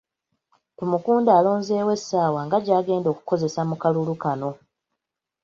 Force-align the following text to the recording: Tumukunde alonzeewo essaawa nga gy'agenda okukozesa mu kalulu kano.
Tumukunde 0.77 1.31
alonzeewo 1.39 1.91
essaawa 1.97 2.39
nga 2.45 2.57
gy'agenda 2.65 3.07
okukozesa 3.13 3.61
mu 3.69 3.75
kalulu 3.81 4.13
kano. 4.23 4.49